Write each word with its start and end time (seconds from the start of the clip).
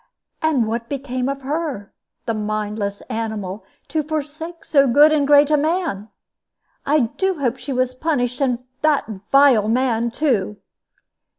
"And 0.41 0.65
what 0.65 0.89
became 0.89 1.29
of 1.29 1.43
her 1.43 1.93
the 2.25 2.33
mindless 2.33 3.01
animal, 3.01 3.63
to 3.89 4.01
forsake 4.01 4.65
so 4.65 4.87
good 4.87 5.11
and 5.11 5.27
great 5.27 5.51
a 5.51 5.57
man! 5.57 6.09
I 6.87 7.01
do 7.01 7.35
hope 7.37 7.57
she 7.57 7.71
was 7.71 7.93
punished, 7.93 8.41
and 8.41 8.65
that 8.81 9.05
vile 9.31 9.67
man 9.67 10.09
too." 10.09 10.57